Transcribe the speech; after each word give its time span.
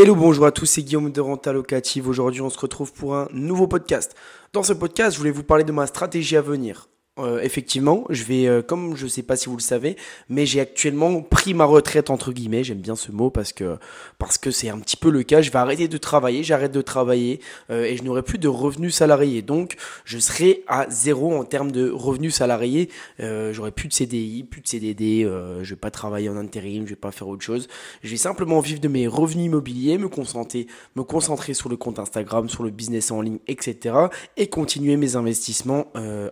Hello, 0.00 0.14
bonjour 0.14 0.46
à 0.46 0.52
tous, 0.52 0.64
c'est 0.64 0.84
Guillaume 0.84 1.10
de 1.10 1.20
Renta 1.20 1.52
Locative. 1.52 2.06
Aujourd'hui, 2.06 2.40
on 2.40 2.50
se 2.50 2.58
retrouve 2.60 2.92
pour 2.92 3.16
un 3.16 3.26
nouveau 3.32 3.66
podcast. 3.66 4.14
Dans 4.52 4.62
ce 4.62 4.72
podcast, 4.72 5.14
je 5.14 5.18
voulais 5.18 5.32
vous 5.32 5.42
parler 5.42 5.64
de 5.64 5.72
ma 5.72 5.88
stratégie 5.88 6.36
à 6.36 6.40
venir. 6.40 6.88
Euh, 7.18 7.40
effectivement, 7.40 8.04
je 8.10 8.24
vais, 8.24 8.46
euh, 8.46 8.62
comme 8.62 8.96
je 8.96 9.06
sais 9.06 9.22
pas 9.22 9.36
si 9.36 9.48
vous 9.48 9.56
le 9.56 9.62
savez, 9.62 9.96
mais 10.28 10.46
j'ai 10.46 10.60
actuellement 10.60 11.20
pris 11.22 11.54
ma 11.54 11.64
retraite 11.64 12.10
entre 12.10 12.32
guillemets. 12.32 12.64
J'aime 12.64 12.78
bien 12.78 12.96
ce 12.96 13.10
mot 13.10 13.30
parce 13.30 13.52
que 13.52 13.78
parce 14.18 14.38
que 14.38 14.50
c'est 14.50 14.68
un 14.68 14.78
petit 14.78 14.96
peu 14.96 15.10
le 15.10 15.22
cas. 15.22 15.42
Je 15.42 15.50
vais 15.50 15.58
arrêter 15.58 15.88
de 15.88 15.98
travailler, 15.98 16.42
j'arrête 16.44 16.72
de 16.72 16.82
travailler 16.82 17.40
euh, 17.70 17.84
et 17.84 17.96
je 17.96 18.04
n'aurai 18.04 18.22
plus 18.22 18.38
de 18.38 18.48
revenus 18.48 18.94
salariés. 18.94 19.42
Donc, 19.42 19.76
je 20.04 20.18
serai 20.18 20.64
à 20.68 20.88
zéro 20.90 21.34
en 21.34 21.44
termes 21.44 21.72
de 21.72 21.90
revenus 21.90 22.34
salariés. 22.34 22.88
J'aurai 23.18 23.72
plus 23.72 23.88
de 23.88 23.92
CDI, 23.92 24.44
plus 24.44 24.60
de 24.60 24.68
CDD. 24.68 25.22
je 25.62 25.68
vais 25.68 25.76
pas 25.76 25.90
travailler 25.90 26.28
en 26.28 26.36
intérim, 26.36 26.84
je 26.84 26.90
vais 26.90 26.96
pas 26.96 27.10
faire 27.10 27.28
autre 27.28 27.42
chose. 27.42 27.68
Je 28.02 28.10
vais 28.10 28.16
simplement 28.16 28.60
vivre 28.60 28.80
de 28.80 28.88
mes 28.88 29.06
revenus 29.06 29.46
immobiliers, 29.46 29.98
me 29.98 30.08
concentrer, 30.08 30.66
me 30.96 31.02
concentrer 31.02 31.54
sur 31.54 31.68
le 31.68 31.76
compte 31.76 31.98
Instagram, 31.98 32.48
sur 32.48 32.62
le 32.62 32.70
business 32.70 33.10
en 33.10 33.20
ligne, 33.20 33.38
etc. 33.48 33.94
Et 34.36 34.48
continuer 34.48 34.96
mes 34.96 35.16
investissements 35.16 35.86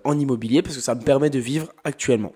en 0.05 0.19
immobilier 0.19 0.63
que 0.77 0.83
ça 0.83 0.95
me 0.95 1.01
permet 1.01 1.31
de 1.31 1.39
vivre 1.39 1.73
actuellement. 1.85 2.33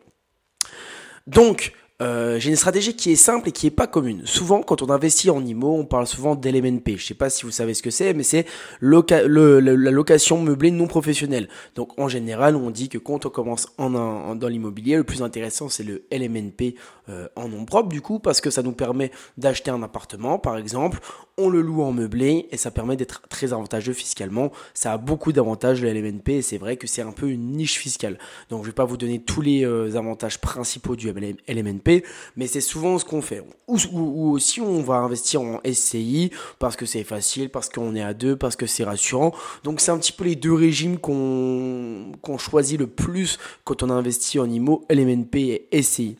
Donc, 1.26 1.72
euh, 2.00 2.38
j'ai 2.38 2.50
une 2.50 2.56
stratégie 2.56 2.94
qui 2.94 3.12
est 3.12 3.16
simple 3.16 3.50
et 3.50 3.52
qui 3.52 3.66
est 3.66 3.70
pas 3.70 3.86
commune. 3.86 4.22
Souvent, 4.24 4.62
quand 4.62 4.80
on 4.82 4.90
investit 4.90 5.28
en 5.28 5.44
IMO, 5.44 5.76
on 5.76 5.84
parle 5.84 6.06
souvent 6.06 6.34
d'LMNP. 6.34 6.96
Je 6.96 7.06
sais 7.06 7.14
pas 7.14 7.28
si 7.28 7.44
vous 7.44 7.50
savez 7.50 7.74
ce 7.74 7.82
que 7.82 7.90
c'est, 7.90 8.14
mais 8.14 8.22
c'est 8.22 8.46
la 8.80 9.90
location 9.90 10.40
meublée 10.40 10.70
non 10.70 10.86
professionnelle. 10.86 11.48
Donc, 11.74 11.98
en 11.98 12.08
général, 12.08 12.56
on 12.56 12.70
dit 12.70 12.88
que 12.88 12.98
quand 12.98 13.26
on 13.26 13.30
commence 13.30 13.68
en, 13.76 14.34
dans 14.34 14.48
l'immobilier, 14.48 14.96
le 14.96 15.04
plus 15.04 15.22
intéressant, 15.22 15.68
c'est 15.68 15.82
le 15.82 16.04
LMNP 16.10 16.74
euh, 17.10 17.28
en 17.36 17.48
nom 17.48 17.64
propre, 17.64 17.88
du 17.88 18.00
coup, 18.00 18.18
parce 18.18 18.40
que 18.40 18.50
ça 18.50 18.62
nous 18.62 18.72
permet 18.72 19.10
d'acheter 19.36 19.70
un 19.70 19.82
appartement, 19.82 20.38
par 20.38 20.56
exemple. 20.56 21.00
On 21.36 21.48
le 21.48 21.60
loue 21.60 21.82
en 21.82 21.92
meublé 21.92 22.48
et 22.50 22.56
ça 22.56 22.70
permet 22.70 22.96
d'être 22.96 23.22
très 23.28 23.52
avantageux 23.52 23.92
fiscalement. 23.92 24.52
Ça 24.74 24.92
a 24.92 24.98
beaucoup 24.98 25.32
d'avantages, 25.32 25.82
le 25.82 25.92
LMNP, 25.92 26.28
et 26.30 26.42
c'est 26.42 26.58
vrai 26.58 26.76
que 26.76 26.86
c'est 26.86 27.02
un 27.02 27.12
peu 27.12 27.28
une 27.28 27.52
niche 27.52 27.78
fiscale. 27.78 28.18
Donc, 28.48 28.62
je 28.62 28.68
vais 28.68 28.74
pas 28.74 28.84
vous 28.84 28.96
donner 28.96 29.22
tous 29.22 29.40
les 29.42 29.64
euh, 29.64 29.96
avantages 29.96 30.38
principaux 30.40 30.96
du 30.96 31.10
LMNP 31.10 31.89
mais 32.36 32.46
c'est 32.46 32.60
souvent 32.60 32.98
ce 32.98 33.04
qu'on 33.04 33.22
fait. 33.22 33.42
Ou, 33.68 33.78
ou, 33.92 34.32
aussi 34.32 34.60
on 34.60 34.82
va 34.82 34.96
investir 34.96 35.40
en 35.42 35.60
SCI 35.64 36.30
parce 36.58 36.76
que 36.76 36.86
c'est 36.86 37.04
facile, 37.04 37.50
parce 37.50 37.68
qu'on 37.68 37.94
est 37.94 38.02
à 38.02 38.14
deux, 38.14 38.36
parce 38.36 38.56
que 38.56 38.66
c'est 38.66 38.84
rassurant. 38.84 39.32
Donc 39.64 39.80
c'est 39.80 39.90
un 39.90 39.98
petit 39.98 40.12
peu 40.12 40.24
les 40.24 40.36
deux 40.36 40.54
régimes 40.54 40.98
qu'on 40.98 42.12
qu'on 42.22 42.38
choisit 42.38 42.78
le 42.78 42.86
plus 42.86 43.38
quand 43.64 43.82
on 43.82 43.90
investit 43.90 44.38
en 44.38 44.48
IMO, 44.48 44.84
LMNP 44.90 45.66
et 45.72 45.82
SCI. 45.82 46.16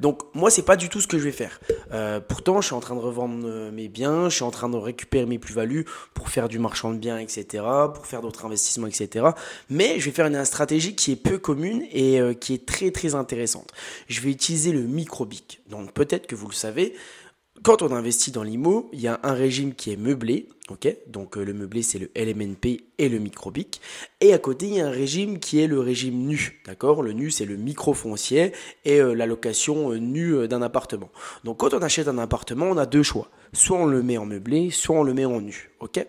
Donc 0.00 0.22
moi 0.34 0.50
c'est 0.50 0.62
pas 0.62 0.76
du 0.76 0.88
tout 0.88 1.00
ce 1.00 1.06
que 1.06 1.18
je 1.18 1.24
vais 1.24 1.32
faire. 1.32 1.60
Euh, 1.92 2.20
pourtant 2.20 2.60
je 2.60 2.66
suis 2.66 2.74
en 2.74 2.80
train 2.80 2.94
de 2.94 3.00
revendre 3.00 3.46
euh, 3.46 3.70
mes 3.70 3.88
biens, 3.88 4.28
je 4.28 4.36
suis 4.36 4.44
en 4.44 4.50
train 4.50 4.68
de 4.68 4.76
récupérer 4.76 5.26
mes 5.26 5.38
plus-values 5.38 5.84
pour 6.14 6.28
faire 6.28 6.48
du 6.48 6.58
marchand 6.58 6.92
de 6.92 6.98
biens, 6.98 7.18
etc. 7.18 7.64
Pour 7.94 8.06
faire 8.06 8.20
d'autres 8.20 8.44
investissements, 8.44 8.86
etc. 8.86 9.26
Mais 9.70 9.98
je 10.00 10.06
vais 10.06 10.10
faire 10.12 10.26
une 10.26 10.44
stratégie 10.44 10.94
qui 10.94 11.12
est 11.12 11.16
peu 11.16 11.38
commune 11.38 11.82
et 11.90 12.20
euh, 12.20 12.34
qui 12.34 12.54
est 12.54 12.66
très 12.66 12.90
très 12.90 13.14
intéressante. 13.14 13.72
Je 14.08 14.20
vais 14.20 14.30
utiliser 14.30 14.72
le 14.72 14.82
microbic. 14.82 15.60
Donc 15.68 15.92
peut-être 15.92 16.26
que 16.26 16.34
vous 16.34 16.48
le 16.48 16.54
savez, 16.54 16.94
quand 17.62 17.82
on 17.82 17.92
investit 17.92 18.30
dans 18.30 18.42
l'IMO, 18.42 18.90
il 18.92 19.00
y 19.00 19.08
a 19.08 19.20
un 19.22 19.32
régime 19.32 19.74
qui 19.74 19.92
est 19.92 19.96
meublé, 19.96 20.48
ok 20.70 20.96
Donc 21.06 21.36
le 21.36 21.52
meublé 21.52 21.82
c'est 21.82 21.98
le 21.98 22.10
LMNP 22.16 22.84
et 22.98 23.08
le 23.08 23.18
microbic. 23.18 23.80
Et 24.20 24.32
à 24.32 24.38
côté, 24.38 24.66
il 24.66 24.74
y 24.74 24.80
a 24.80 24.86
un 24.86 24.90
régime 24.90 25.38
qui 25.38 25.60
est 25.60 25.66
le 25.66 25.80
régime 25.80 26.26
nu. 26.26 26.60
D'accord? 26.66 27.02
Le 27.02 27.12
nu, 27.12 27.30
c'est 27.30 27.44
le 27.44 27.56
micro-foncier 27.56 28.52
et 28.84 29.00
euh, 29.00 29.14
la 29.14 29.26
location 29.26 29.92
euh, 29.92 29.98
euh, 30.16 30.46
d'un 30.46 30.62
appartement. 30.62 31.10
Donc 31.44 31.58
quand 31.58 31.74
on 31.74 31.82
achète 31.82 32.08
un 32.08 32.18
appartement, 32.18 32.66
on 32.66 32.76
a 32.76 32.86
deux 32.86 33.02
choix. 33.02 33.28
Soit 33.52 33.78
on 33.78 33.86
le 33.86 34.02
met 34.02 34.18
en 34.18 34.26
meublé, 34.26 34.70
soit 34.70 34.96
on 34.96 35.02
le 35.02 35.14
met 35.14 35.24
en 35.24 35.40
nu. 35.40 35.70
Ok? 35.80 36.04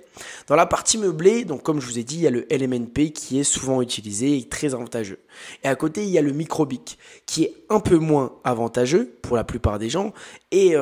Dans 0.48 0.56
la 0.56 0.66
partie 0.66 0.98
meublée, 0.98 1.45
donc 1.45 1.61
comme 1.61 1.80
je 1.80 1.86
vous 1.86 2.00
ai 2.00 2.03
dit, 2.03 2.16
il 2.16 2.22
y 2.22 2.28
a 2.28 2.31
le 2.31 2.48
LMNP 2.50 3.11
qui 3.14 3.39
est 3.39 3.44
souvent 3.44 3.81
utilisé 3.81 4.38
et 4.38 4.48
très 4.48 4.73
avantageux. 4.73 5.20
Et 5.64 5.67
à 5.67 5.76
côté, 5.76 6.04
il 6.04 6.10
y 6.10 6.17
a 6.17 6.22
le 6.22 6.32
microbic 6.32 6.98
qui 7.26 7.43
est 7.43 7.54
un 7.70 7.80
peu 7.80 7.98
moins 7.98 8.33
avantageux 8.43 9.16
pour 9.22 9.36
la 9.36 9.43
plupart 9.43 9.77
des 9.77 9.89
gens 9.89 10.14
et 10.52 10.76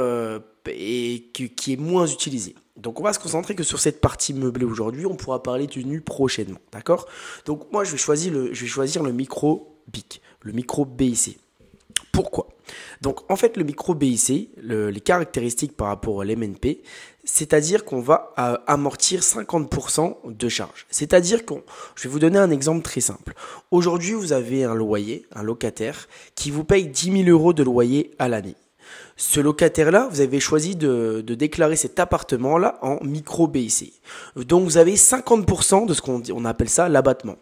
qui 1.34 1.74
est 1.74 1.78
moins 1.78 2.08
utilisé. 2.08 2.56
Donc 2.76 3.00
on 3.00 3.04
va 3.04 3.14
se 3.14 3.20
concentrer 3.20 3.54
que 3.56 3.64
sur 3.64 3.80
cette 3.80 4.02
partie 4.02 4.34
meublée 4.34 4.66
aujourd'hui, 4.66 5.06
on 5.06 5.16
pourra 5.16 5.44
parler 5.44 5.68
du 5.68 5.86
nu 5.86 6.02
prochainement, 6.02 6.60
d'accord? 6.72 7.08
Donc 7.46 7.72
moi 7.72 7.84
je 7.84 7.92
vais 7.92 7.98
choisir 7.98 8.34
le, 8.34 9.12
micro 9.12 9.78
BIC, 9.88 10.22
le 10.42 10.54
micro 10.54 10.84
BIC. 10.84 11.38
Pourquoi? 12.12 12.48
Donc 13.02 13.30
en 13.32 13.36
fait 13.36 13.58
le 13.58 13.64
micro 13.64 13.94
BIC, 13.94 14.50
les 14.64 15.02
caractéristiques 15.02 15.78
par 15.78 15.88
rapport 15.88 16.22
à 16.22 16.26
l'MNP, 16.26 16.82
c'est-à-dire 17.24 17.86
qu'on 17.86 18.02
va 18.02 18.34
euh, 18.40 18.58
amortir 18.66 19.22
50% 19.22 20.36
de 20.36 20.50
charges. 20.50 20.88
C'est-à-dire 20.90 21.46
qu'on, 21.46 21.62
je 21.96 22.04
vais 22.04 22.10
vous 22.10 22.20
donner 22.20 22.40
un 22.40 22.50
exemple 22.50 22.82
très 22.82 23.02
simple. 23.02 23.34
Aujourd'hui 23.70 24.14
vous 24.14 24.34
avez 24.34 24.64
un 24.64 24.74
loyer, 24.74 25.28
un 25.36 25.44
locataire, 25.44 26.08
qui 26.34 26.50
vous 26.50 26.64
paye 26.64 26.88
10 26.88 27.24
000 27.24 27.30
euros 27.30 27.54
de 27.54 27.62
loyer 27.62 28.12
à 28.18 28.28
l'année 28.28 28.56
ce 29.16 29.40
locataire-là, 29.40 30.08
vous 30.12 30.22
avez 30.22 30.40
choisi 30.40 30.76
de, 30.76 31.22
déclarer 31.22 31.76
cet 31.76 32.00
appartement-là 32.00 32.80
en 32.82 33.04
micro 33.04 33.48
BIC. 33.48 34.02
Donc 34.36 34.64
vous 34.64 34.78
avez 34.78 34.96
50% 34.96 35.86
de 35.86 35.94
ce 35.94 36.02
qu'on 36.02 36.22
on 36.32 36.46
appelle 36.46 36.70
ça 36.70 36.90
l'abattement. 36.90 37.36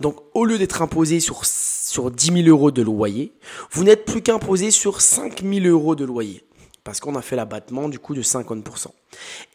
Donc 0.00 0.16
au 0.34 0.44
lieu 0.44 0.58
d'être 0.58 0.82
imposé 0.82 1.20
sur, 1.20 1.44
sur 1.44 2.10
10 2.10 2.44
000 2.44 2.48
euros 2.48 2.70
de 2.70 2.82
loyer, 2.82 3.32
vous 3.70 3.84
n'êtes 3.84 4.04
plus 4.04 4.22
qu'imposé 4.22 4.70
sur 4.70 5.00
5 5.00 5.42
000 5.42 5.66
euros 5.66 5.94
de 5.94 6.04
loyer. 6.04 6.44
Parce 6.84 6.98
qu'on 6.98 7.14
a 7.14 7.22
fait 7.22 7.36
l'abattement 7.36 7.88
du 7.88 7.98
coup 7.98 8.14
de 8.14 8.22
50%. 8.22 8.88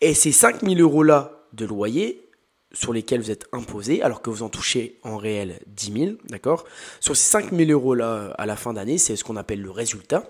Et 0.01 0.13
ces 0.13 0.31
5 0.31 0.61
000 0.63 0.75
euros-là 0.79 1.43
de 1.53 1.65
loyer, 1.65 2.26
sur 2.73 2.91
lesquels 2.91 3.21
vous 3.21 3.31
êtes 3.31 3.47
imposé, 3.53 4.01
alors 4.01 4.21
que 4.21 4.29
vous 4.29 4.43
en 4.43 4.49
touchez 4.49 4.99
en 5.03 5.17
réel 5.17 5.59
10 5.67 5.93
000, 5.93 6.11
d'accord? 6.29 6.65
Sur 6.99 7.15
ces 7.15 7.23
5 7.23 7.53
000 7.53 7.71
euros 7.71 7.95
là, 7.95 8.33
à 8.37 8.45
la 8.45 8.57
fin 8.57 8.73
d'année, 8.73 8.97
c'est 8.97 9.15
ce 9.15 9.23
qu'on 9.23 9.37
appelle 9.37 9.61
le 9.61 9.71
résultat, 9.71 10.23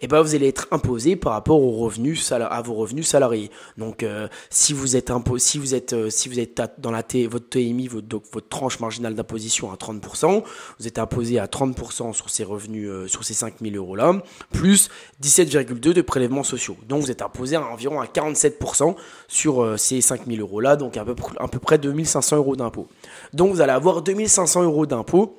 et 0.00 0.04
eh 0.04 0.06
ben 0.06 0.22
vous 0.22 0.34
allez 0.34 0.48
être 0.48 0.68
imposé 0.70 1.16
par 1.16 1.32
rapport 1.32 1.60
aux 1.60 1.72
revenus 1.72 2.32
à 2.32 2.62
vos 2.62 2.74
revenus 2.74 3.06
salariés. 3.06 3.50
Donc 3.76 4.02
euh, 4.02 4.28
si 4.50 4.72
vous 4.72 4.96
êtes 4.96 5.12
si 5.36 5.58
vous 5.58 5.74
êtes 5.74 5.92
euh, 5.92 6.10
si 6.10 6.28
vous 6.28 6.40
êtes 6.40 6.60
dans 6.78 6.90
la 6.90 7.02
T, 7.02 7.26
votre 7.26 7.48
TMI, 7.48 7.88
votre, 7.88 8.20
votre 8.32 8.48
tranche 8.48 8.80
marginale 8.80 9.14
d'imposition 9.14 9.70
à 9.70 9.76
30%, 9.76 10.42
vous 10.78 10.86
êtes 10.86 10.98
imposé 10.98 11.38
à 11.38 11.46
30% 11.46 12.14
sur 12.14 12.30
ces 12.30 12.44
revenus, 12.44 12.88
euh, 12.88 13.06
sur 13.06 13.24
ces 13.24 13.34
5 13.34 13.54
000 13.60 13.76
euros 13.76 13.96
là, 13.96 14.14
plus 14.52 14.88
17,2 15.22 15.92
de 15.92 16.02
prélèvements 16.02 16.44
sociaux. 16.44 16.76
Donc 16.88 17.02
vous 17.02 17.10
êtes 17.10 17.22
imposé 17.22 17.56
à 17.56 17.66
environ 17.66 18.00
à 18.00 18.06
47% 18.06 18.94
sur 19.28 19.78
ces 19.78 20.00
5 20.00 20.26
000 20.26 20.40
euros 20.40 20.60
là, 20.60 20.76
donc 20.76 20.96
à 20.96 21.04
peu, 21.04 21.14
à 21.38 21.48
peu 21.48 21.58
près 21.58 21.78
2500 21.82 22.36
euros 22.36 22.56
d'impôt. 22.56 22.88
Donc 23.34 23.52
vous 23.52 23.60
allez 23.60 23.72
avoir 23.72 24.00
2500 24.00 24.62
euros 24.62 24.86
d'impôt 24.86 25.36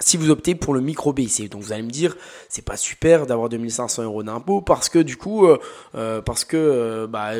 si 0.00 0.16
vous 0.16 0.30
optez 0.30 0.54
pour 0.54 0.74
le 0.74 0.80
micro 0.80 1.12
BIC. 1.12 1.50
Donc 1.50 1.62
vous 1.62 1.72
allez 1.72 1.82
me 1.82 1.90
dire, 1.90 2.16
c'est 2.48 2.64
pas 2.64 2.76
super 2.76 3.26
d'avoir 3.26 3.48
2500 3.48 4.04
euros 4.04 4.22
d'impôt 4.22 4.60
parce 4.60 4.88
que 4.88 4.98
du 4.98 5.16
coup, 5.16 5.46
euh, 5.46 5.58
euh, 5.94 6.20
parce 6.20 6.44
que 6.44 6.56
euh, 6.56 7.06
bah, 7.06 7.32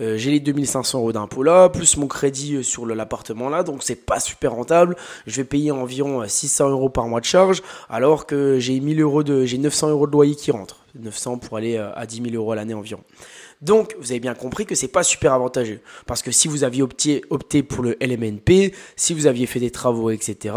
j'ai 0.00 0.30
les 0.30 0.40
2500 0.40 0.98
euros 0.98 1.12
d'impôt 1.12 1.42
là, 1.42 1.68
plus 1.68 1.96
mon 1.96 2.08
crédit 2.08 2.62
sur 2.64 2.86
l'appartement 2.86 3.48
là, 3.48 3.62
donc 3.62 3.82
c'est 3.82 4.06
pas 4.06 4.20
super 4.20 4.52
rentable. 4.52 4.96
Je 5.26 5.36
vais 5.36 5.44
payer 5.44 5.70
environ 5.70 6.26
600 6.26 6.70
euros 6.70 6.88
par 6.88 7.06
mois 7.08 7.20
de 7.20 7.26
charge, 7.26 7.62
alors 7.88 8.26
que 8.26 8.58
j'ai 8.58 8.78
1000 8.78 9.00
euros 9.00 9.22
de, 9.22 9.44
j'ai 9.44 9.58
900 9.58 9.90
euros 9.90 10.06
de 10.06 10.12
loyer 10.12 10.34
qui 10.34 10.50
rentrent. 10.50 10.80
900 10.98 11.38
pour 11.38 11.58
aller 11.58 11.76
à 11.76 12.06
10 12.06 12.22
000 12.30 12.36
euros 12.36 12.54
l'année 12.54 12.72
environ. 12.72 13.02
Donc, 13.62 13.94
vous 13.98 14.10
avez 14.12 14.20
bien 14.20 14.34
compris 14.34 14.66
que 14.66 14.74
c'est 14.74 14.88
pas 14.88 15.02
super 15.02 15.32
avantageux. 15.32 15.80
Parce 16.06 16.22
que 16.22 16.30
si 16.30 16.48
vous 16.48 16.64
aviez 16.64 16.82
opté, 16.82 17.22
opté 17.30 17.62
pour 17.62 17.82
le 17.82 17.96
LMNP, 18.00 18.72
si 18.96 19.14
vous 19.14 19.26
aviez 19.26 19.46
fait 19.46 19.60
des 19.60 19.70
travaux, 19.70 20.10
etc., 20.10 20.54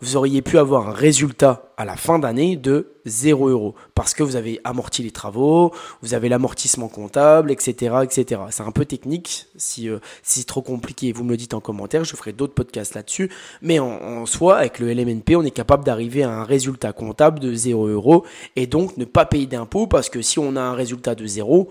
vous 0.00 0.16
auriez 0.16 0.42
pu 0.42 0.58
avoir 0.58 0.88
un 0.88 0.92
résultat 0.92 1.72
à 1.76 1.84
la 1.84 1.96
fin 1.96 2.18
d'année 2.18 2.56
de 2.56 2.92
0 3.06 3.48
euros. 3.48 3.74
Parce 3.94 4.14
que 4.14 4.22
vous 4.22 4.36
avez 4.36 4.60
amorti 4.64 5.02
les 5.02 5.10
travaux, 5.10 5.72
vous 6.02 6.14
avez 6.14 6.28
l'amortissement 6.28 6.88
comptable, 6.88 7.50
etc., 7.50 7.96
etc. 8.02 8.42
C'est 8.50 8.62
un 8.62 8.70
peu 8.70 8.84
technique. 8.84 9.46
Si, 9.56 9.88
euh, 9.88 9.98
si 10.22 10.40
c'est 10.40 10.46
trop 10.46 10.62
compliqué, 10.62 11.12
vous 11.12 11.24
me 11.24 11.30
le 11.30 11.36
dites 11.36 11.54
en 11.54 11.60
commentaire. 11.60 12.04
Je 12.04 12.14
ferai 12.14 12.32
d'autres 12.32 12.54
podcasts 12.54 12.94
là-dessus. 12.94 13.30
Mais 13.62 13.78
en, 13.78 14.26
soi, 14.26 14.58
avec 14.58 14.78
le 14.78 14.92
LMNP, 14.92 15.36
on 15.36 15.42
est 15.42 15.50
capable 15.50 15.84
d'arriver 15.84 16.22
à 16.22 16.30
un 16.30 16.44
résultat 16.44 16.92
comptable 16.92 17.40
de 17.40 17.52
0 17.52 17.88
euros 17.88 18.24
et 18.56 18.66
donc 18.66 18.96
ne 18.96 19.04
pas 19.04 19.24
payer 19.24 19.46
d'impôts 19.46 19.86
parce 19.86 20.08
que 20.08 20.22
si 20.22 20.38
on 20.38 20.56
a 20.56 20.60
un 20.60 20.74
résultat 20.74 21.14
de 21.14 21.26
0, 21.26 21.68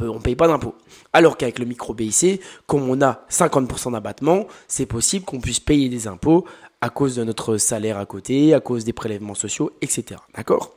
on 0.00 0.14
ne 0.14 0.18
paye 0.18 0.36
pas 0.36 0.48
d'impôts. 0.48 0.74
Alors 1.12 1.36
qu'avec 1.36 1.58
le 1.58 1.64
micro 1.64 1.94
BIC, 1.94 2.40
comme 2.66 2.88
on 2.88 3.00
a 3.02 3.24
50% 3.30 3.92
d'abattement, 3.92 4.46
c'est 4.68 4.86
possible 4.86 5.24
qu'on 5.24 5.40
puisse 5.40 5.60
payer 5.60 5.88
des 5.88 6.08
impôts 6.08 6.44
à 6.80 6.90
cause 6.90 7.16
de 7.16 7.24
notre 7.24 7.56
salaire 7.56 7.98
à 7.98 8.06
côté, 8.06 8.54
à 8.54 8.60
cause 8.60 8.84
des 8.84 8.92
prélèvements 8.92 9.34
sociaux, 9.34 9.72
etc. 9.80 10.20
D'accord? 10.36 10.70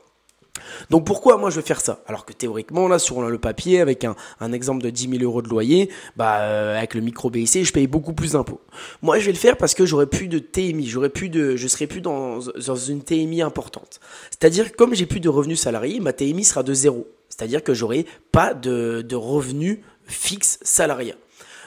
Donc 0.90 1.04
pourquoi 1.04 1.36
moi 1.36 1.50
je 1.50 1.56
vais 1.56 1.66
faire 1.66 1.80
ça? 1.80 2.00
Alors 2.06 2.24
que 2.24 2.32
théoriquement 2.32 2.88
là 2.88 2.98
sur 2.98 3.22
le 3.22 3.38
papier 3.38 3.80
avec 3.80 4.04
un, 4.04 4.52
exemple 4.52 4.82
de 4.82 4.90
10 4.90 5.10
000 5.18 5.22
euros 5.22 5.42
de 5.42 5.48
loyer, 5.48 5.90
bah 6.16 6.40
euh, 6.40 6.76
avec 6.76 6.94
le 6.94 7.00
micro 7.00 7.30
BIC 7.30 7.64
je 7.64 7.72
paye 7.72 7.86
beaucoup 7.86 8.12
plus 8.12 8.32
d'impôts. 8.32 8.60
Moi 9.02 9.18
je 9.18 9.26
vais 9.26 9.32
le 9.32 9.38
faire 9.38 9.56
parce 9.56 9.74
que 9.74 9.86
j'aurais 9.86 10.06
plus 10.06 10.28
de 10.28 10.38
TMI, 10.38 10.86
j'aurais 10.86 11.08
plus 11.08 11.28
de, 11.28 11.56
je 11.56 11.68
serai 11.68 11.86
plus 11.86 12.00
dans, 12.00 12.38
dans 12.38 12.76
une 12.76 13.02
TMI 13.02 13.42
importante. 13.42 14.00
C'est-à-dire 14.30 14.74
comme 14.76 14.94
j'ai 14.94 15.06
plus 15.06 15.20
de 15.20 15.28
revenus 15.28 15.60
salariés, 15.60 16.00
ma 16.00 16.12
TMI 16.12 16.44
sera 16.44 16.62
de 16.62 16.74
zéro. 16.74 17.06
C'est-à-dire 17.28 17.62
que 17.62 17.74
j'aurai 17.74 18.06
pas 18.32 18.54
de, 18.54 19.02
de 19.02 19.16
revenus 19.16 19.78
fixe 20.06 20.58
salariat. 20.62 21.14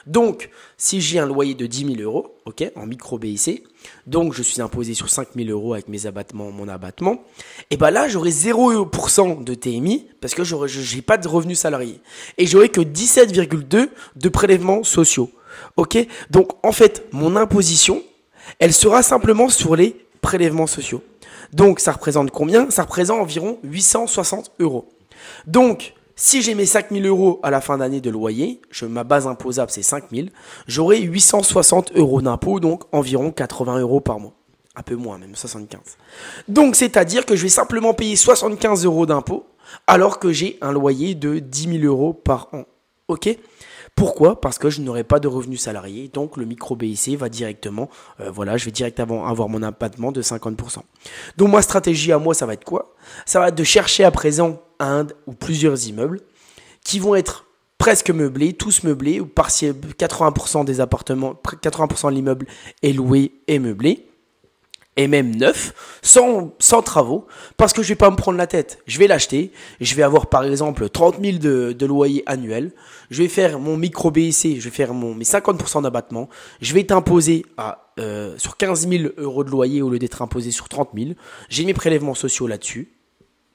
Donc, 0.06 0.50
si 0.76 1.00
j'ai 1.00 1.18
un 1.18 1.26
loyer 1.26 1.54
de 1.54 1.66
10 1.66 1.96
000 1.96 2.00
euros, 2.00 2.34
ok, 2.44 2.64
en 2.76 2.86
micro 2.86 3.18
BIC, 3.18 3.64
donc 4.06 4.32
je 4.32 4.42
suis 4.42 4.60
imposé 4.60 4.94
sur 4.94 5.08
5 5.08 5.28
000 5.36 5.48
euros 5.50 5.74
avec 5.74 5.88
mes 5.88 6.06
abattements, 6.06 6.50
mon 6.50 6.68
abattement, 6.68 7.22
et 7.70 7.76
ben 7.76 7.90
là 7.90 8.08
j'aurai 8.08 8.30
0% 8.30 9.44
de 9.44 9.54
TMI 9.54 10.08
parce 10.20 10.34
que 10.34 10.44
je 10.44 10.96
n'ai 10.96 11.02
pas 11.02 11.18
de 11.18 11.28
revenus 11.28 11.58
salariés. 11.58 12.00
Et 12.38 12.46
j'aurai 12.46 12.68
que 12.68 12.80
17,2 12.80 13.88
de 14.16 14.28
prélèvements 14.28 14.84
sociaux. 14.84 15.30
Ok 15.76 15.98
Donc 16.30 16.52
en 16.64 16.72
fait, 16.72 17.06
mon 17.12 17.36
imposition, 17.36 18.02
elle 18.58 18.72
sera 18.72 19.02
simplement 19.02 19.48
sur 19.48 19.76
les 19.76 19.96
prélèvements 20.20 20.66
sociaux. 20.66 21.02
Donc 21.52 21.80
ça 21.80 21.92
représente 21.92 22.30
combien? 22.30 22.70
Ça 22.70 22.82
représente 22.82 23.20
environ 23.20 23.58
860 23.62 24.52
euros. 24.58 24.88
Donc 25.46 25.94
si 26.22 26.40
j'ai 26.40 26.54
mes 26.54 26.66
5000 26.66 27.04
euros 27.04 27.40
à 27.42 27.50
la 27.50 27.60
fin 27.60 27.78
d'année 27.78 28.00
de 28.00 28.08
loyer, 28.08 28.60
je, 28.70 28.86
ma 28.86 29.02
base 29.02 29.26
imposable 29.26 29.72
c'est 29.72 29.82
5000, 29.82 30.30
j'aurai 30.68 31.00
860 31.00 31.96
euros 31.96 32.22
d'impôt, 32.22 32.60
donc 32.60 32.84
environ 32.92 33.32
80 33.32 33.80
euros 33.80 34.00
par 34.00 34.20
mois. 34.20 34.32
Un 34.76 34.82
peu 34.82 34.94
moins 34.94 35.18
même, 35.18 35.34
75. 35.34 35.80
Donc 36.46 36.76
c'est-à-dire 36.76 37.26
que 37.26 37.34
je 37.34 37.42
vais 37.42 37.48
simplement 37.48 37.92
payer 37.92 38.14
75 38.14 38.84
euros 38.84 39.04
d'impôt 39.04 39.46
alors 39.88 40.20
que 40.20 40.30
j'ai 40.30 40.58
un 40.60 40.70
loyer 40.70 41.16
de 41.16 41.40
10 41.40 41.80
000 41.80 41.92
euros 41.92 42.12
par 42.12 42.48
an. 42.52 42.66
Ok? 43.08 43.36
Pourquoi? 43.96 44.40
Parce 44.40 44.58
que 44.58 44.70
je 44.70 44.80
n'aurai 44.80 45.02
pas 45.02 45.18
de 45.18 45.26
revenus 45.26 45.60
salariés, 45.60 46.08
donc 46.08 46.36
le 46.36 46.44
micro 46.44 46.76
BIC 46.76 47.18
va 47.18 47.28
directement, 47.28 47.90
euh, 48.20 48.30
voilà, 48.30 48.56
je 48.56 48.66
vais 48.66 48.70
directement 48.70 49.26
avoir 49.26 49.48
mon 49.48 49.62
abattement 49.62 50.12
de 50.12 50.22
50%. 50.22 50.78
Donc 51.36 51.50
ma 51.50 51.62
stratégie 51.62 52.12
à 52.12 52.18
moi, 52.18 52.32
ça 52.32 52.46
va 52.46 52.54
être 52.54 52.64
quoi? 52.64 52.94
Ça 53.26 53.40
va 53.40 53.48
être 53.48 53.56
de 53.56 53.64
chercher 53.64 54.04
à 54.04 54.12
présent 54.12 54.60
un 54.90 55.06
ou 55.26 55.32
plusieurs 55.32 55.86
immeubles 55.88 56.20
qui 56.84 56.98
vont 56.98 57.14
être 57.14 57.46
presque 57.78 58.10
meublés, 58.10 58.52
tous 58.52 58.84
meublés, 58.84 59.20
ou 59.20 59.26
partiel, 59.26 59.74
80% 59.74 60.64
des 60.64 60.80
appartements, 60.80 61.34
80% 61.44 62.10
de 62.10 62.14
l'immeuble 62.14 62.46
est 62.82 62.92
loué 62.92 63.32
et 63.48 63.58
meublé 63.58 64.06
et 64.96 65.08
même 65.08 65.34
neuf, 65.34 65.72
sans, 66.02 66.54
sans 66.58 66.82
travaux, 66.82 67.26
parce 67.56 67.72
que 67.72 67.82
je 67.82 67.88
vais 67.88 67.96
pas 67.96 68.10
me 68.10 68.16
prendre 68.16 68.36
la 68.36 68.46
tête. 68.46 68.78
Je 68.86 68.98
vais 68.98 69.06
l'acheter, 69.06 69.50
je 69.80 69.94
vais 69.94 70.02
avoir 70.02 70.26
par 70.26 70.44
exemple 70.44 70.88
30 70.88 71.16
000 71.22 71.38
de, 71.38 71.72
de 71.72 71.86
loyer 71.86 72.22
annuel, 72.26 72.72
je 73.10 73.22
vais 73.22 73.28
faire 73.28 73.58
mon 73.58 73.76
micro 73.76 74.10
BIC, 74.10 74.60
je 74.60 74.64
vais 74.64 74.70
faire 74.70 74.92
mon, 74.92 75.14
mes 75.14 75.24
50% 75.24 75.82
d'abattement, 75.82 76.28
je 76.60 76.74
vais 76.74 76.84
t'imposer 76.84 77.46
à, 77.56 77.90
euh, 77.98 78.36
sur 78.36 78.56
15 78.56 78.88
000 78.88 79.04
euros 79.16 79.44
de 79.44 79.50
loyer 79.50 79.80
au 79.80 79.88
lieu 79.88 79.98
d'être 79.98 80.20
imposé 80.20 80.50
sur 80.50 80.68
30 80.68 80.90
000, 80.94 81.12
j'ai 81.48 81.64
mes 81.64 81.74
prélèvements 81.74 82.14
sociaux 82.14 82.46
là-dessus, 82.46 82.92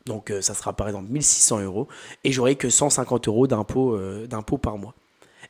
donc 0.08 0.32
euh, 0.32 0.42
ça 0.42 0.54
sera 0.54 0.74
par 0.74 0.88
exemple 0.88 1.10
1600 1.10 1.62
euros, 1.62 1.88
et 2.24 2.32
j'aurai 2.32 2.56
que 2.56 2.70
150 2.70 3.28
euros 3.28 3.48
euh, 3.48 4.28
d'impôt 4.28 4.58
par 4.58 4.78
mois. 4.78 4.94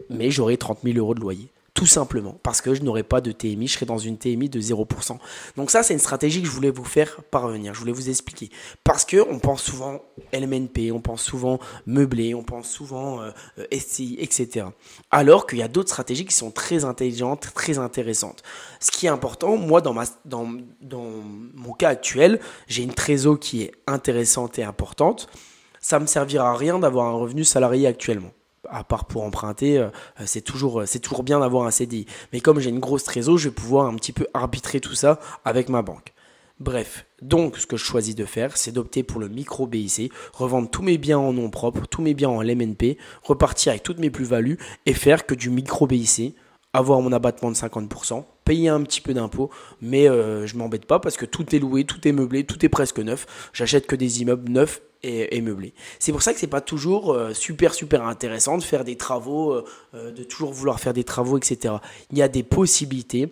Mais 0.09 0.30
j'aurai 0.30 0.57
30 0.57 0.80
000 0.83 0.98
euros 0.98 1.15
de 1.15 1.19
loyer. 1.19 1.50
Tout 1.78 1.86
simplement, 1.86 2.40
parce 2.42 2.60
que 2.60 2.74
je 2.74 2.82
n'aurais 2.82 3.04
pas 3.04 3.22
de 3.22 3.32
TMI, 3.32 3.68
je 3.68 3.74
serais 3.74 3.86
dans 3.86 4.00
une 4.00 4.18
TMI 4.18 4.50
de 4.50 4.60
0%. 4.60 5.20
Donc 5.58 5.70
ça, 5.70 5.84
c'est 5.84 5.94
une 5.94 6.00
stratégie 6.00 6.42
que 6.42 6.48
je 6.48 6.52
voulais 6.52 6.72
vous 6.72 6.84
faire 6.84 7.22
parvenir, 7.30 7.76
je 7.76 7.80
voulais 7.80 7.92
vous 7.92 8.10
expliquer. 8.10 8.50
Parce 8.84 9.06
que 9.06 9.18
on 9.30 9.38
pense 9.38 9.62
souvent 9.62 10.02
LMNP, 10.34 10.92
on 10.92 11.02
pense 11.02 11.22
souvent 11.22 11.60
meublé, 11.86 12.34
on 12.34 12.42
pense 12.42 12.68
souvent 12.68 13.22
euh, 13.22 13.30
SCI, 13.72 14.18
etc. 14.20 14.66
Alors 15.12 15.46
qu'il 15.46 15.60
y 15.60 15.62
a 15.62 15.68
d'autres 15.68 15.90
stratégies 15.90 16.26
qui 16.26 16.34
sont 16.34 16.50
très 16.50 16.84
intelligentes, 16.84 17.54
très 17.54 17.78
intéressantes. 17.78 18.42
Ce 18.80 18.90
qui 18.90 19.06
est 19.06 19.10
important, 19.10 19.56
moi, 19.56 19.80
dans, 19.80 19.94
mon 20.34 21.74
cas 21.74 21.90
actuel, 21.90 22.40
j'ai 22.66 22.82
une 22.82 22.96
trésor 22.96 23.40
qui 23.40 23.62
est 23.62 23.72
intéressante 23.86 24.58
et 24.58 24.64
importante. 24.64 25.30
Ça 25.80 26.00
me 26.00 26.08
servira 26.08 26.50
à 26.50 26.56
rien 26.56 26.80
d'avoir 26.80 27.06
un 27.06 27.18
revenu 27.20 27.44
salarié 27.44 27.86
actuellement 27.86 28.32
à 28.69 28.83
part 28.83 29.06
pour 29.06 29.24
emprunter, 29.24 29.77
euh, 29.77 29.89
c'est 30.25 30.42
toujours, 30.42 30.83
c'est 30.86 31.00
toujours 31.00 31.24
bien 31.24 31.39
d'avoir 31.39 31.65
un 31.65 31.71
CDI. 31.71 32.06
Mais 32.33 32.39
comme 32.39 32.59
j'ai 32.59 32.69
une 32.69 32.80
grosse 32.80 33.04
trésor, 33.04 33.38
je 33.38 33.50
vais 33.50 33.56
pouvoir 33.56 33.88
un 33.88 33.95
petit 33.95 34.12
peu 34.12 34.27
arbitrer 34.33 34.80
tout 34.80 34.95
ça 34.95 35.19
avec 35.45 35.69
ma 35.69 35.81
banque. 35.81 36.13
Bref, 36.59 37.06
donc 37.21 37.57
ce 37.57 37.68
que 37.68 37.77
je 37.77 37.83
choisis 37.83 38.15
de 38.15 38.25
faire, 38.25 38.57
c'est 38.57 38.71
d'opter 38.71 39.04
pour 39.04 39.21
le 39.21 39.27
micro 39.27 39.68
BIC, 39.68 40.12
revendre 40.33 40.68
tous 40.69 40.81
mes 40.81 40.98
biens 40.98 41.19
en 41.19 41.31
nom 41.31 41.51
propre, 41.51 41.86
tous 41.86 42.01
mes 42.01 42.15
biens 42.15 42.30
en 42.30 42.42
LMNP, 42.42 42.98
repartir 43.21 43.71
avec 43.71 43.83
toutes 43.83 44.00
mes 44.00 44.09
plus-values 44.09 44.57
et 44.88 44.95
faire 44.95 45.27
que 45.27 45.36
du 45.36 45.51
micro 45.51 45.86
BIC, 45.86 46.36
avoir 46.74 47.00
mon 47.01 47.12
abattement 47.12 47.51
de 47.51 47.56
50%, 47.56 48.24
payer 48.44 48.69
un 48.69 48.81
petit 48.81 49.01
peu 49.01 49.13
d'impôts, 49.13 49.51
mais 49.81 50.09
euh, 50.09 50.48
je 50.48 50.57
m'embête 50.57 50.86
pas 50.86 51.00
parce 51.00 51.15
que 51.15 51.25
tout 51.25 51.56
est 51.56 51.59
loué, 51.59 51.83
tout 51.83 52.07
est 52.07 52.12
meublé, 52.12 52.44
tout 52.44 52.65
est 52.65 52.69
presque 52.69 53.00
neuf. 53.00 53.51
J'achète 53.54 53.86
que 53.86 53.95
des 53.95 54.24
immeubles 54.24 54.51
neufs 54.51 54.81
et, 55.04 55.42
meublé. 55.42 55.74
C'est 56.00 56.12
pour 56.12 56.22
ça 56.22 56.34
que 56.34 56.40
c'est 56.40 56.48
pas 56.48 56.62
toujours 56.62 57.14
euh, 57.14 57.34
super 57.34 57.74
super 57.74 58.04
intéressant 58.04 58.58
de 58.58 58.64
faire 58.64 58.84
des 58.84 58.96
travaux, 58.96 59.54
euh, 59.54 59.66
euh, 59.94 60.12
de 60.12 60.24
toujours 60.24 60.52
vouloir 60.52 60.80
faire 60.80 60.94
des 60.94 61.04
travaux, 61.04 61.38
etc. 61.38 61.76
Il 62.12 62.18
y 62.18 62.22
a 62.22 62.28
des 62.28 62.44
possibilités. 62.44 63.32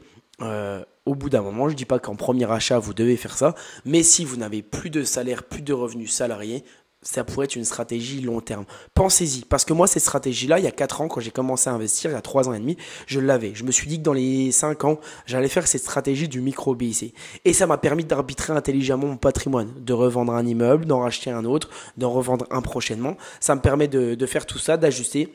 au 1.06 1.16
bout 1.16 1.30
d'un 1.30 1.42
moment, 1.42 1.70
je 1.70 1.76
dis 1.76 1.86
pas 1.86 2.00
qu'en 2.00 2.16
premier 2.16 2.50
achat 2.52 2.80
vous 2.80 2.94
devez 2.94 3.16
faire 3.16 3.38
ça, 3.38 3.54
mais 3.86 4.04
si 4.04 4.26
vous 4.26 4.38
n'avez 4.38 4.62
plus 4.64 4.90
de 4.90 5.04
salaire, 5.04 5.44
plus 5.44 5.62
de 5.62 5.74
revenus 5.74 6.12
salariés, 6.12 6.64
ça 7.06 7.24
pourrait 7.24 7.46
être 7.46 7.56
une 7.56 7.66
stratégie 7.66 8.20
long 8.20 8.42
terme. 8.42 8.66
Pensez-y, 8.96 9.46
parce 9.46 9.64
que 9.64 9.74
moi, 9.74 9.88
cette 9.88 10.02
stratégie-là, 10.02 10.60
il 10.60 10.66
y 10.66 10.68
a 10.68 10.72
4 10.72 11.02
ans, 11.02 11.08
quand 11.08 11.22
j'ai 11.22 11.32
commencé 11.32 11.70
à 11.70 11.74
investir, 11.74 12.10
il 12.10 12.14
y 12.16 12.18
a 12.18 12.22
3 12.22 12.50
ans 12.50 12.54
et 12.54 12.60
demi, 12.60 12.78
je 13.06 13.20
l'avais. 13.20 13.54
Je 13.54 13.64
me 13.64 13.72
suis 13.72 13.88
dit 13.88 14.00
que 14.00 14.04
dans 14.04 14.14
les 14.14 14.52
5 14.52 14.84
ans, 14.84 15.00
j'allais 15.26 15.48
faire 15.48 15.68
cette 15.68 15.82
stratégie 15.82 16.28
du 16.28 16.42
micro 16.42 16.74
BIC. 16.74 17.14
Et 17.46 17.54
ça 17.54 17.68
m'a 17.68 17.78
permis 17.78 18.04
d'arbitrer 18.04 18.54
intelligemment 18.54 19.08
mon 19.08 19.18
patrimoine, 19.18 19.72
de 19.78 19.94
revendre 19.94 20.34
un 20.34 20.46
immeuble, 20.46 20.86
d'en 20.86 21.02
racheter 21.02 21.30
un 21.30 21.46
autre, 21.46 21.70
d'en 21.96 22.12
revendre 22.12 22.48
un 22.50 22.62
prochainement. 22.62 23.16
Ça 23.40 23.56
me 23.56 23.62
permet 23.62 23.88
de 23.88 24.26
faire 24.26 24.46
tout 24.46 24.60
ça, 24.60 24.76
d'ajuster 24.76 25.32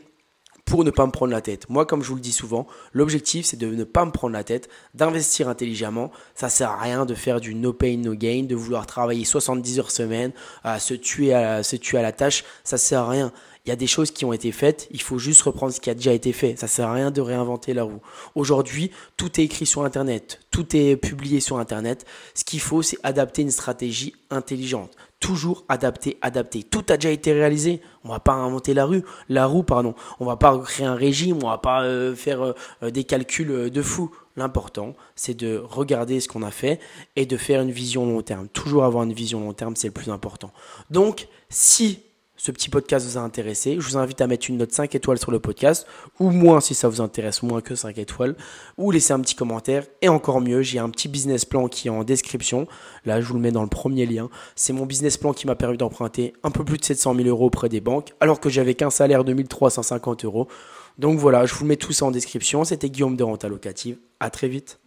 pour 0.71 0.85
ne 0.85 0.93
pas 0.93 1.05
me 1.05 1.11
prendre 1.11 1.33
la 1.33 1.41
tête. 1.41 1.69
Moi, 1.69 1.85
comme 1.85 2.01
je 2.05 2.09
vous 2.09 2.15
le 2.15 2.21
dis 2.21 2.31
souvent, 2.31 2.69
l'objectif 2.93 3.45
c'est 3.45 3.57
de 3.57 3.67
ne 3.67 3.83
pas 3.83 4.05
me 4.05 4.13
prendre 4.13 4.33
la 4.35 4.45
tête, 4.45 4.69
d'investir 4.95 5.49
intelligemment. 5.49 6.13
Ça 6.37 6.49
sert 6.49 6.71
à 6.71 6.79
rien 6.79 7.07
de 7.07 7.15
faire 7.17 7.41
du 7.41 7.57
no 7.57 7.73
pain 7.73 7.97
no 7.97 8.15
gain, 8.15 8.45
de 8.45 8.55
vouloir 8.55 8.87
travailler 8.87 9.25
70 9.25 9.81
heures 9.81 9.91
semaine, 9.91 10.31
à 10.63 10.79
se 10.79 10.95
tuer 10.95 11.35
à 11.35 11.65
se 11.65 11.75
tuer 11.75 11.99
à 11.99 12.03
la 12.03 12.13
tâche. 12.13 12.45
Ça 12.63 12.79
sert 12.79 13.01
à 13.01 13.09
rien. 13.09 13.33
Il 13.67 13.69
y 13.69 13.73
a 13.73 13.77
des 13.77 13.87
choses 13.87 14.11
qui 14.11 14.25
ont 14.25 14.33
été 14.33 14.53
faites, 14.53 14.89
il 14.91 15.03
faut 15.03 15.19
juste 15.19 15.43
reprendre 15.43 15.73
ce 15.73 15.81
qui 15.81 15.91
a 15.91 15.95
déjà 15.95 16.13
été 16.13 16.33
fait. 16.33 16.57
Ça 16.57 16.67
sert 16.67 16.89
à 16.89 16.95
rien 16.95 17.11
de 17.11 17.21
réinventer 17.21 17.75
la 17.75 17.83
roue. 17.83 18.01
Aujourd'hui, 18.35 18.91
tout 19.17 19.41
est 19.41 19.45
écrit 19.45 19.67
sur 19.67 19.85
Internet, 19.85 20.41
tout 20.51 20.75
est 20.75 20.97
publié 20.97 21.41
sur 21.41 21.59
Internet. 21.59 22.07
Ce 22.35 22.45
qu'il 22.45 22.61
faut, 22.61 22.83
c'est 22.83 22.99
adapter 23.03 23.43
une 23.43 23.51
stratégie 23.51 24.15
intelligente. 24.31 24.97
Toujours 25.21 25.65
adapter, 25.69 26.17
adapter. 26.23 26.63
Tout 26.63 26.85
a 26.89 26.97
déjà 26.97 27.11
été 27.11 27.35
réalisé. 27.35 27.83
On 28.05 28.09
va 28.09 28.21
pas 28.21 28.33
inventer 28.33 28.73
la 28.73 28.87
rue, 28.87 29.05
la 29.29 29.45
roue, 29.45 29.63
pardon. 29.63 29.95
On 30.19 30.25
va 30.25 30.37
pas 30.37 30.59
créer 30.61 30.87
un 30.87 30.95
régime, 30.95 31.39
on 31.43 31.49
va 31.49 31.59
pas 31.59 31.83
euh, 31.83 32.15
faire 32.15 32.55
euh, 32.83 32.91
des 32.91 33.05
calculs 33.05 33.51
euh, 33.51 33.71
de 33.71 33.83
fou. 33.83 34.11
L'important, 34.37 34.95
c'est 35.17 35.35
de 35.35 35.63
regarder 35.63 36.21
ce 36.21 36.29
qu'on 36.29 36.43
a 36.43 36.51
fait 36.51 36.81
et 37.17 37.27
de 37.27 37.37
faire 37.37 37.61
une 37.61 37.71
vision 37.71 38.07
long 38.07 38.23
terme. 38.23 38.49
Toujours 38.49 38.85
avoir 38.85 39.05
une 39.05 39.13
vision 39.13 39.41
long 39.41 39.53
terme, 39.53 39.77
c'est 39.77 39.89
le 39.89 39.93
plus 39.93 40.11
important. 40.11 40.51
Donc, 40.89 41.29
si 41.51 42.01
ce 42.43 42.53
petit 42.53 42.71
podcast 42.71 43.07
vous 43.07 43.19
a 43.19 43.21
intéressé, 43.21 43.77
je 43.79 43.87
vous 43.87 43.99
invite 43.99 44.23
à 44.23 44.27
mettre 44.27 44.49
une 44.49 44.57
note 44.57 44.73
5 44.73 44.95
étoiles 44.95 45.19
sur 45.19 45.31
le 45.31 45.41
podcast, 45.41 45.87
ou 46.19 46.31
moins 46.31 46.63
si 46.63 46.75
ça 46.75 46.89
vous 46.89 47.03
intéresse, 47.03 47.43
moins 47.43 47.61
que 47.61 47.75
5 47.75 47.99
étoiles, 47.99 48.35
ou 48.79 48.91
laisser 48.91 49.13
un 49.13 49.21
petit 49.21 49.35
commentaire. 49.35 49.85
Et 50.01 50.09
encore 50.09 50.41
mieux, 50.41 50.63
j'ai 50.63 50.79
un 50.79 50.89
petit 50.89 51.09
business 51.09 51.45
plan 51.45 51.69
qui 51.69 51.89
est 51.89 51.91
en 51.91 52.03
description. 52.03 52.67
Là, 53.05 53.21
je 53.21 53.27
vous 53.27 53.35
le 53.35 53.41
mets 53.41 53.53
dans 53.53 53.63
le 53.63 53.69
premier 53.69 54.07
lien. 54.07 54.31
C'est 54.57 54.73
mon 54.73 54.87
business 54.87 55.19
plan 55.19 55.35
qui 55.35 55.47
m'a 55.47 55.55
permis 55.55 55.77
d'emprunter 55.77 56.33
un 56.43 56.51
peu 56.51 56.65
plus 56.65 56.79
de 56.79 56.85
700 56.85 57.15
000 57.15 57.29
euros 57.29 57.45
auprès 57.45 57.69
des 57.69 57.83
banques, 57.83 58.15
alors 58.21 58.41
que 58.41 58.49
j'avais 58.49 58.73
qu'un 58.73 58.89
salaire 58.89 59.23
de 59.23 59.35
1350 59.35 60.25
euros. 60.25 60.49
Donc 60.97 61.19
voilà, 61.19 61.45
je 61.45 61.55
vous 61.55 61.67
mets 61.67 61.77
tout 61.77 61.93
ça 61.93 62.07
en 62.07 62.11
description. 62.11 62.65
C'était 62.65 62.89
Guillaume 62.89 63.17
de 63.17 63.23
Renta 63.23 63.49
Locative. 63.49 63.99
À 64.19 64.31
très 64.31 64.49
vite. 64.49 64.81